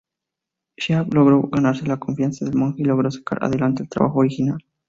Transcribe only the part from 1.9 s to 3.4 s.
confianza del monje y logró sacar